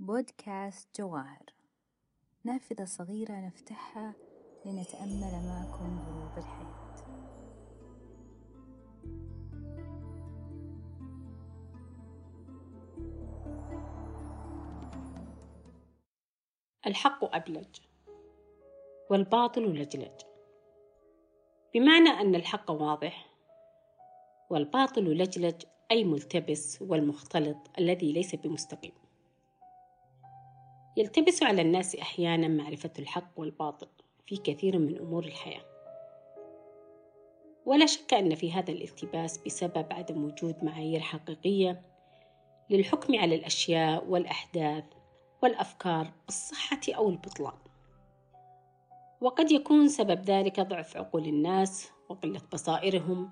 بودكاست 0.00 1.00
جواهر 1.00 1.52
نافذة 2.44 2.84
صغيرة 2.84 3.32
نفتحها 3.32 4.14
لنتأمل 4.66 5.32
معكم 5.48 6.04
دروب 6.06 6.38
الحياة. 6.38 6.94
الحق 16.86 17.34
أبلج 17.36 17.80
والباطل 19.10 19.62
لجلج. 19.62 20.20
بمعنى 21.74 22.08
أن 22.08 22.34
الحق 22.34 22.70
واضح 22.70 23.34
والباطل 24.50 25.04
لجلج 25.04 25.64
أي 25.90 26.04
ملتبس 26.04 26.82
والمختلط 26.82 27.58
الذي 27.78 28.12
ليس 28.12 28.34
بمستقيم. 28.34 29.07
يلتبس 30.98 31.42
على 31.42 31.62
الناس 31.62 31.96
أحيانا 31.96 32.48
معرفة 32.48 32.90
الحق 32.98 33.30
والباطل 33.36 33.86
في 34.26 34.36
كثير 34.36 34.78
من 34.78 34.98
أمور 34.98 35.24
الحياة. 35.24 35.64
ولا 37.66 37.86
شك 37.86 38.14
أن 38.14 38.34
في 38.34 38.52
هذا 38.52 38.72
الالتباس 38.72 39.38
بسبب 39.38 39.86
عدم 39.92 40.24
وجود 40.24 40.64
معايير 40.64 41.00
حقيقية 41.00 41.82
للحكم 42.70 43.18
على 43.18 43.34
الأشياء 43.34 44.04
والأحداث 44.04 44.84
والأفكار 45.42 46.12
بالصحة 46.26 46.80
أو 46.88 47.08
البطلان. 47.08 47.58
وقد 49.20 49.52
يكون 49.52 49.88
سبب 49.88 50.20
ذلك 50.24 50.60
ضعف 50.60 50.96
عقول 50.96 51.26
الناس 51.26 51.90
وقلة 52.08 52.40
بصائرهم 52.52 53.30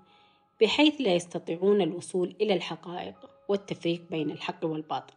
بحيث 0.61 1.01
لا 1.01 1.15
يستطيعون 1.15 1.83
الوصول 1.83 2.37
إلى 2.41 2.55
الحقائق 2.55 3.31
والتفريق 3.49 4.11
بين 4.11 4.31
الحق 4.31 4.65
والباطل. 4.65 5.16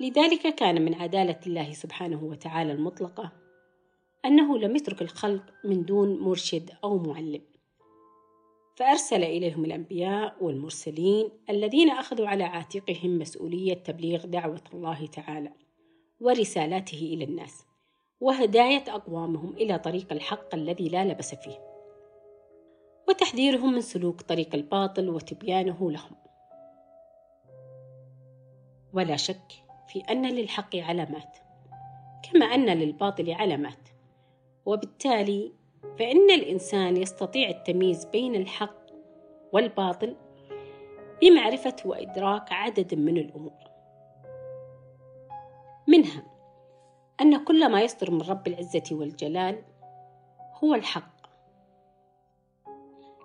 لذلك 0.00 0.54
كان 0.54 0.82
من 0.84 0.94
عدالة 0.94 1.40
الله 1.46 1.72
سبحانه 1.72 2.24
وتعالى 2.24 2.72
المطلقة 2.72 3.32
أنه 4.24 4.58
لم 4.58 4.76
يترك 4.76 5.02
الخلق 5.02 5.42
من 5.64 5.84
دون 5.84 6.18
مرشد 6.18 6.70
أو 6.84 6.98
معلم. 6.98 7.42
فأرسل 8.76 9.22
إليهم 9.24 9.64
الأنبياء 9.64 10.36
والمرسلين 10.40 11.28
الذين 11.50 11.90
أخذوا 11.90 12.28
على 12.28 12.44
عاتقهم 12.44 13.18
مسؤولية 13.18 13.74
تبليغ 13.74 14.26
دعوة 14.26 14.62
الله 14.74 15.06
تعالى 15.06 15.52
ورسالاته 16.20 16.98
إلى 16.98 17.24
الناس 17.24 17.64
وهداية 18.20 18.84
أقوامهم 18.88 19.52
إلى 19.52 19.78
طريق 19.78 20.12
الحق 20.12 20.54
الذي 20.54 20.88
لا 20.88 21.04
لبس 21.04 21.34
فيه 21.34 21.58
وتحذيرهم 23.08 23.72
من 23.72 23.80
سلوك 23.80 24.20
طريق 24.20 24.54
الباطل 24.54 25.08
وتبيانه 25.08 25.90
لهم. 25.90 26.16
ولا 28.92 29.16
شك 29.16 29.63
في 29.88 30.00
أن 30.00 30.26
للحق 30.26 30.76
علامات 30.76 31.38
كما 32.22 32.46
أن 32.46 32.66
للباطل 32.66 33.32
علامات. 33.32 33.88
وبالتالي 34.66 35.52
فإن 35.98 36.30
الإنسان 36.30 36.96
يستطيع 36.96 37.48
التمييز 37.48 38.04
بين 38.04 38.34
الحق 38.34 38.86
والباطل 39.52 40.16
بمعرفة 41.22 41.76
وإدراك 41.84 42.52
عدد 42.52 42.94
من 42.94 43.18
الأمور. 43.18 43.64
منها 45.88 46.22
أن 47.20 47.44
كل 47.44 47.70
ما 47.70 47.82
يصدر 47.82 48.10
من 48.10 48.22
رب 48.22 48.46
العزة 48.46 48.84
والجلال 48.92 49.62
هو 50.64 50.74
الحق. 50.74 51.14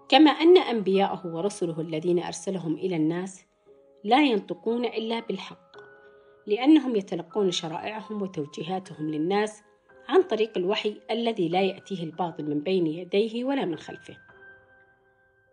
كما 0.10 0.32
أن 0.32 0.58
أنبياءه 0.58 1.28
ورسله 1.28 1.82
الذين 1.82 2.24
أرسلهم 2.24 2.74
إلى 2.74 2.96
الناس 2.96 3.46
لا 4.04 4.24
ينطقون 4.24 4.86
إلا 4.86 5.20
بالحق. 5.20 5.69
لأنهم 6.50 6.96
يتلقون 6.96 7.52
شرائعهم 7.52 8.22
وتوجيهاتهم 8.22 9.10
للناس 9.10 9.64
عن 10.08 10.24
طريق 10.24 10.58
الوحي 10.58 11.02
الذي 11.12 11.50
لا 11.50 11.62
يأتيه 11.62 12.04
الباطل 12.04 12.46
من 12.50 12.60
بين 12.60 12.88
يديه 12.88 13.44
ولا 13.44 13.66
من 13.66 13.78
خلفه. 13.78 14.18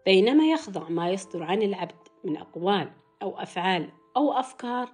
بينما 0.06 0.50
يخضع 0.50 0.88
ما 0.88 1.10
يصدر 1.10 1.42
عن 1.42 1.62
العبد 1.62 2.08
من 2.24 2.36
أقوال 2.36 2.90
أو 3.22 3.38
أفعال 3.38 3.88
أو 4.16 4.32
أفكار 4.32 4.92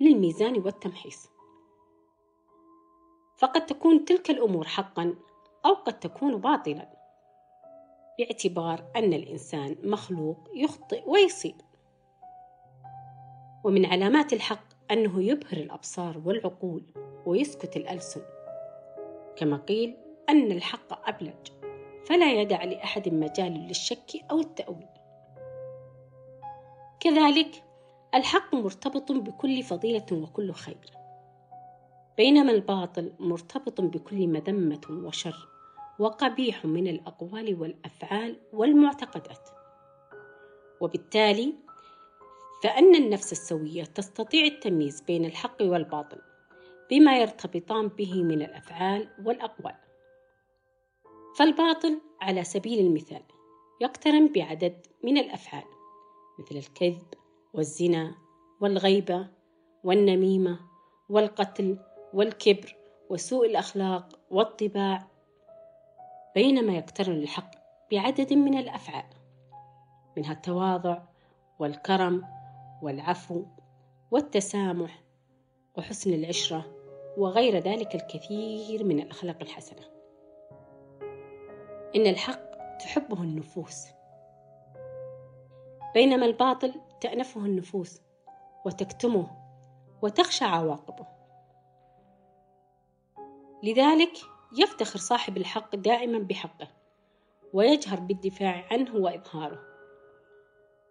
للميزان 0.00 0.58
والتمحيص. 0.58 1.28
فقد 3.36 3.66
تكون 3.66 4.04
تلك 4.04 4.30
الأمور 4.30 4.66
حقا 4.66 5.14
أو 5.66 5.74
قد 5.74 6.00
تكون 6.00 6.36
باطلا 6.36 6.88
باعتبار 8.18 8.84
أن 8.96 9.12
الإنسان 9.12 9.76
مخلوق 9.82 10.48
يخطئ 10.54 11.08
ويصيب. 11.10 11.56
ومن 13.64 13.86
علامات 13.86 14.32
الحق 14.32 14.67
أنه 14.90 15.22
يبهر 15.22 15.56
الأبصار 15.56 16.22
والعقول 16.24 16.82
ويسكت 17.26 17.76
الألسن. 17.76 18.22
كما 19.36 19.56
قيل 19.56 19.96
أن 20.28 20.52
الحق 20.52 21.08
أبلج 21.08 21.48
فلا 22.06 22.32
يدع 22.40 22.64
لأحد 22.64 23.08
مجال 23.08 23.52
للشك 23.52 24.10
أو 24.30 24.40
التأويل. 24.40 24.88
كذلك 27.00 27.64
الحق 28.14 28.54
مرتبط 28.54 29.12
بكل 29.12 29.62
فضيلة 29.62 30.06
وكل 30.12 30.52
خير 30.52 30.90
بينما 32.16 32.52
الباطل 32.52 33.12
مرتبط 33.18 33.80
بكل 33.80 34.26
مذمة 34.28 34.80
وشر 34.90 35.48
وقبيح 35.98 36.64
من 36.64 36.86
الأقوال 36.86 37.60
والأفعال 37.60 38.36
والمعتقدات. 38.52 39.48
وبالتالي 40.80 41.54
فأن 42.62 42.94
النفس 42.94 43.32
السوية 43.32 43.84
تستطيع 43.84 44.44
التمييز 44.44 45.00
بين 45.00 45.24
الحق 45.24 45.56
والباطل 45.62 46.18
بما 46.90 47.18
يرتبطان 47.18 47.88
به 47.88 48.22
من 48.22 48.42
الأفعال 48.42 49.08
والأقوال. 49.24 49.74
فالباطل 51.38 52.00
على 52.20 52.44
سبيل 52.44 52.86
المثال 52.86 53.22
يقترن 53.80 54.32
بعدد 54.32 54.86
من 55.04 55.18
الأفعال 55.18 55.64
مثل 56.38 56.56
الكذب 56.56 57.06
والزنا 57.54 58.14
والغيبة 58.60 59.28
والنميمة 59.84 60.60
والقتل 61.08 61.78
والكبر 62.14 62.76
وسوء 63.10 63.46
الأخلاق 63.46 64.20
والطباع 64.30 65.06
بينما 66.34 66.72
يقترن 66.72 67.16
الحق 67.16 67.50
بعدد 67.92 68.32
من 68.32 68.58
الأفعال 68.58 69.06
منها 70.16 70.32
التواضع 70.32 71.02
والكرم 71.58 72.37
والعفو 72.82 73.44
والتسامح 74.10 75.04
وحسن 75.76 76.14
العشرة 76.14 76.66
وغير 77.16 77.58
ذلك 77.58 77.94
الكثير 77.94 78.84
من 78.84 79.00
الأخلاق 79.00 79.36
الحسنة. 79.42 79.82
إن 81.96 82.06
الحق 82.06 82.76
تحبه 82.78 83.22
النفوس 83.22 83.86
بينما 85.94 86.26
الباطل 86.26 86.74
تأنفه 87.00 87.40
النفوس 87.40 88.00
وتكتمه 88.66 89.26
وتخشى 90.02 90.44
عواقبه. 90.44 91.06
لذلك 93.62 94.12
يفتخر 94.58 94.98
صاحب 94.98 95.36
الحق 95.36 95.76
دائما 95.76 96.18
بحقه 96.18 96.68
ويجهر 97.52 98.00
بالدفاع 98.00 98.64
عنه 98.70 98.96
وإظهاره. 98.96 99.60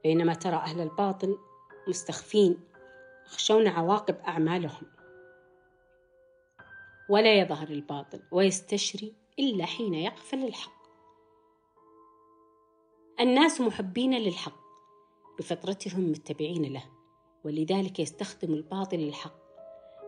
بينما 0.03 0.33
ترى 0.33 0.55
أهل 0.55 0.81
الباطل 0.81 1.37
مستخفين 1.89 2.59
يخشون 3.25 3.67
عواقب 3.67 4.15
أعمالهم. 4.15 4.87
ولا 7.09 7.39
يظهر 7.39 7.67
الباطل 7.67 8.21
ويستشري 8.31 9.13
إلا 9.39 9.65
حين 9.65 9.93
يقفل 9.93 10.43
الحق. 10.43 10.77
الناس 13.19 13.61
محبين 13.61 14.13
للحق 14.13 14.59
بفطرتهم 15.39 16.11
متبعين 16.11 16.73
له 16.73 16.83
ولذلك 17.43 17.99
يستخدم 17.99 18.53
الباطل 18.53 18.99
الحق 18.99 19.37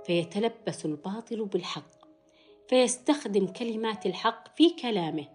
فيتلبس 0.05 0.85
الباطل 0.85 1.45
بالحق 1.45 1.91
فيستخدم 2.67 3.47
كلمات 3.47 4.05
الحق 4.05 4.57
في 4.57 4.69
كلامه 4.69 5.27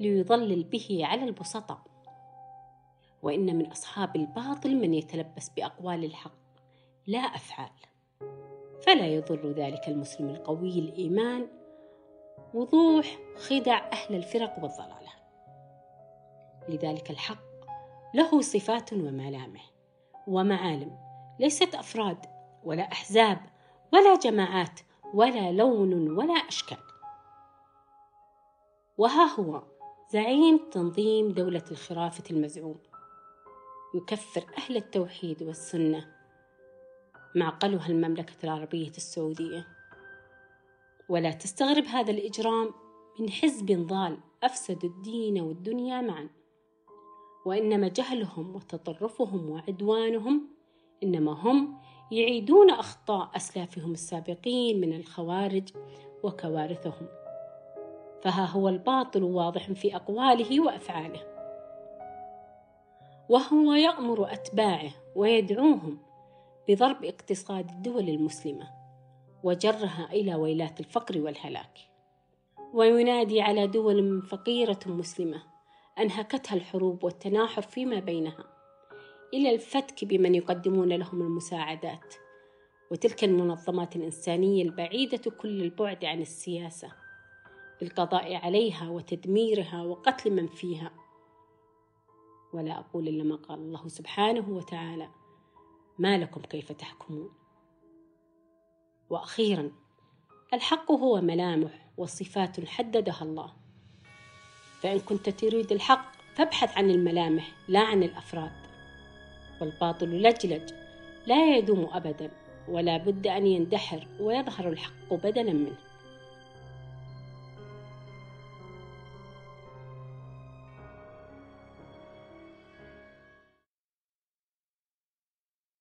ليضلل 0.00 0.64
به 0.64 1.00
على 1.02 1.24
البسطاء. 1.24 1.87
وإن 3.22 3.58
من 3.58 3.66
أصحاب 3.66 4.16
الباطل 4.16 4.76
من 4.76 4.94
يتلبس 4.94 5.48
بأقوال 5.48 6.04
الحق. 6.04 6.38
لا 7.06 7.18
أفعال. 7.18 7.70
فلا 8.86 9.06
يضر 9.06 9.50
ذلك 9.50 9.88
المسلم 9.88 10.28
القوي 10.28 10.78
الإيمان 10.78 11.48
وضوح 12.54 13.18
خدع 13.36 13.90
أهل 13.92 14.14
الفرق 14.14 14.58
والضلالة. 14.62 15.12
لذلك 16.68 17.10
الحق 17.10 17.48
له 18.14 18.40
صفات 18.40 18.92
وملامح 18.92 19.70
ومعالم. 20.26 20.98
ليست 21.40 21.74
أفراد 21.74 22.26
ولا 22.64 22.92
أحزاب 22.92 23.38
ولا 23.92 24.16
جماعات 24.16 24.80
ولا 25.14 25.52
لون 25.52 26.10
ولا 26.10 26.34
أشكال. 26.34 26.78
وها 28.98 29.34
هو 29.40 29.62
زعيم 30.10 30.60
تنظيم 30.70 31.32
دولة 31.32 31.64
الخرافة 31.70 32.24
المزعوم. 32.30 32.78
يكفر 33.94 34.44
أهل 34.58 34.76
التوحيد 34.76 35.42
والسنة. 35.42 36.06
معقلها 37.34 37.88
المملكة 37.88 38.34
العربية 38.44 38.88
السعودية. 38.88 39.66
ولا 41.08 41.30
تستغرب 41.30 41.84
هذا 41.84 42.10
الإجرام 42.10 42.70
من 43.20 43.30
حزب 43.30 43.86
ضال 43.86 44.18
أفسدوا 44.42 44.90
الدين 44.90 45.40
والدنيا 45.40 46.00
معا. 46.00 46.28
وإنما 47.46 47.88
جهلهم 47.88 48.56
وتطرفهم 48.56 49.50
وعدوانهم 49.50 50.48
إنما 51.02 51.32
هم 51.32 51.78
يعيدون 52.12 52.70
أخطاء 52.70 53.30
أسلافهم 53.36 53.92
السابقين 53.92 54.80
من 54.80 54.96
الخوارج 54.96 55.68
وكوارثهم. 56.22 57.08
فها 58.22 58.44
هو 58.44 58.68
الباطل 58.68 59.22
واضح 59.22 59.72
في 59.72 59.96
أقواله 59.96 60.60
وأفعاله. 60.60 61.37
وهو 63.28 63.72
يأمر 63.72 64.32
أتباعه 64.32 64.90
ويدعوهم 65.16 65.98
بضرب 66.68 67.04
اقتصاد 67.04 67.70
الدول 67.70 68.08
المسلمة 68.08 68.70
وجرها 69.42 70.08
إلى 70.12 70.34
ويلات 70.34 70.80
الفقر 70.80 71.18
والهلاك. 71.18 71.78
وينادي 72.74 73.40
على 73.40 73.66
دول 73.66 74.22
فقيرة 74.22 74.78
مسلمة 74.86 75.42
أنهكتها 75.98 76.54
الحروب 76.56 77.04
والتناحر 77.04 77.62
فيما 77.62 78.00
بينها 78.00 78.44
إلى 79.34 79.54
الفتك 79.54 80.04
بمن 80.04 80.34
يقدمون 80.34 80.88
لهم 80.88 81.22
المساعدات. 81.22 82.14
وتلك 82.90 83.24
المنظمات 83.24 83.96
الإنسانية 83.96 84.62
البعيدة 84.62 85.30
كل 85.30 85.62
البعد 85.62 86.04
عن 86.04 86.20
السياسة 86.20 86.92
بالقضاء 87.80 88.34
عليها 88.34 88.88
وتدميرها 88.90 89.82
وقتل 89.82 90.30
من 90.30 90.46
فيها. 90.46 91.07
ولا 92.52 92.78
أقول 92.78 93.08
إلا 93.08 93.24
ما 93.24 93.36
قال 93.36 93.58
الله 93.58 93.88
سبحانه 93.88 94.48
وتعالى 94.48 95.08
ما 95.98 96.18
لكم 96.18 96.40
كيف 96.40 96.72
تحكمون؟ 96.72 97.30
وأخيرا 99.10 99.72
الحق 100.54 100.92
هو 100.92 101.20
ملامح 101.20 101.90
وصفات 101.96 102.66
حددها 102.66 103.22
الله. 103.22 103.52
فإن 104.80 104.98
كنت 104.98 105.28
تريد 105.28 105.72
الحق 105.72 106.12
فابحث 106.34 106.78
عن 106.78 106.90
الملامح 106.90 107.52
لا 107.68 107.80
عن 107.80 108.02
الأفراد. 108.02 108.52
والباطل 109.60 110.22
لجلج 110.22 110.70
لا 111.26 111.56
يدوم 111.56 111.88
أبدا 111.92 112.30
ولا 112.68 112.96
بد 112.96 113.26
أن 113.26 113.46
يندحر 113.46 114.06
ويظهر 114.20 114.68
الحق 114.68 115.14
بدلا 115.14 115.52
منه. 115.52 115.87